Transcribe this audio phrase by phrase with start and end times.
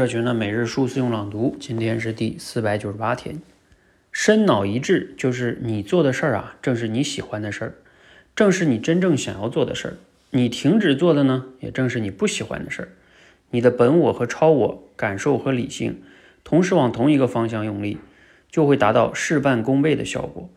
[0.00, 3.42] 社群的每日数字用朗读，今天是第四百九十八天。
[4.10, 7.74] 身脑一致，就是你做的事儿啊，正是你喜欢的事儿，
[8.34, 9.94] 正是你真正想要做的事儿。
[10.30, 12.88] 你停止做的呢，也正是你不喜欢的事儿。
[13.50, 16.00] 你的本我和超我，感受和理性，
[16.44, 17.98] 同时往同一个方向用力，
[18.50, 20.48] 就会达到事半功倍的效果。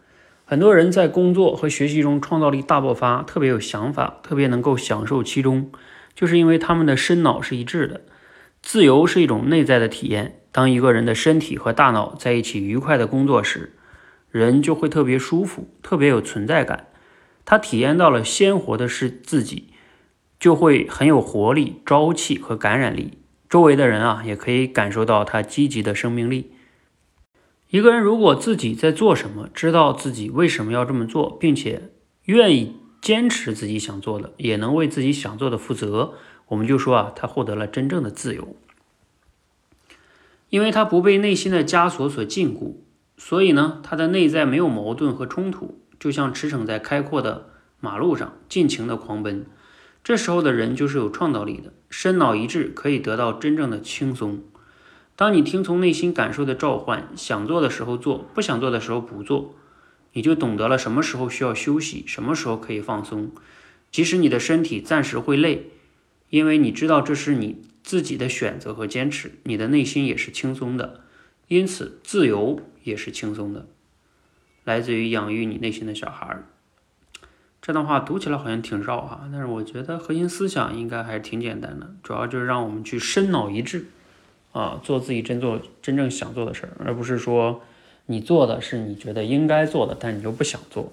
[0.46, 5.70] 很多人在工作和学习中创造力大爆发，特别有想法，特别能够享受其中，
[6.16, 8.00] 就是因为他们的身脑是一致的。
[8.64, 10.40] 自由是一种内在的体验。
[10.54, 13.74] 当一个人的身体和大脑在一起愉快的工作时，
[14.32, 16.88] 人就会特别舒服，特别有存在感。
[17.44, 19.74] 他体验到了鲜活的是自己，
[20.40, 23.18] 就会很有活力、朝气和感染力。
[23.50, 26.54] 周围的人啊，也可以感受到他积极的生命力。
[27.70, 31.90] 一个人如果自己在做什么，知道自己为什么要这么做，并且
[32.26, 36.14] 愿意坚持自己想做的，也能为自己想做的负责。
[36.54, 38.56] 我们就说啊，他获得了真正的自由，
[40.50, 42.76] 因为他不被内心的枷锁所禁锢，
[43.18, 49.48] 所以呢，他的内在没有矛盾和冲突，就像驰骋在开阔的马路上，尽情的狂奔。
[50.04, 54.44] 这时候的人就是有创造力的，身脑一致，可以得到真正的轻松。
[55.16, 59.56] 当你听从内心感受的召唤，想做的时候做，不想做的时候不做，
[60.12, 63.32] 你就懂得了什么时候需要休息，什么时候可以放松。
[63.92, 65.72] 即使你的身体暂时会累。
[66.34, 71.02] 因为你知道这是你自己的选择和坚持，你的内心也是轻松的，
[71.48, 73.68] 因此自由也是轻松的，
[74.64, 76.48] 来自于养育你内心的小孩儿。
[77.62, 83.86] 这段话读起来好像挺绕哈，但是我觉得核心思想应该还是挺简单的，主要就是让我们去深脑一致
[84.54, 87.62] 啊，做自己真做真正想做的事儿，而不是说
[88.08, 90.92] 你做的是你觉得应该做的，但你又不想做，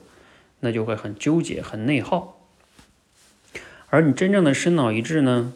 [0.60, 2.39] 那就会很纠结、很内耗。
[3.90, 5.52] 而你真正的身脑一致呢，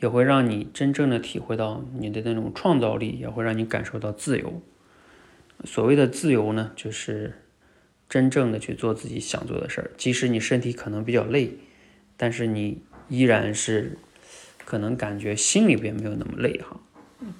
[0.00, 4.60] 也会让你真正的体会到你的那种创造力，也会让你感受到自由。
[5.64, 7.34] 所谓的自由呢，就是
[8.08, 11.52] 真正的去做自己想做的事儿，即使你身体可能比较累，
[12.16, 13.96] 但是你依然是
[14.64, 16.80] 可能感觉心里边没有那么累哈，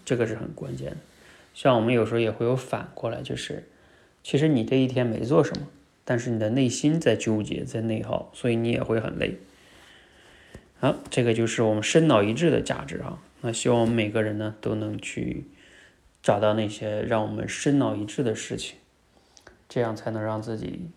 [0.05, 0.97] 这个是很关键的。
[1.55, 3.69] 像我们有时候也会有反过来，就是
[4.23, 5.67] 其实你这一天没做什么，
[6.05, 9.39] 但是你的内心在纠结，在内耗，所以你也会很累。
[10.81, 13.19] 好，这个就是我们身脑一致的价值啊。
[13.43, 15.45] 那希望我们每个人呢都能去
[16.23, 18.77] 找到那些让我们身脑一致的事情，
[19.69, 20.89] 这样才能让自己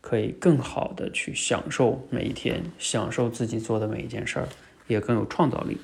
[0.00, 4.48] 可以更好的去享受每一天，享受自己做的每一件事儿，
[4.86, 5.76] 也更有创造力。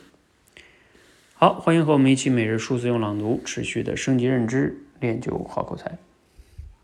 [1.34, 5.99] 好，欢迎和我们一起每日数字用朗读，持续的升级认知，练就好口才。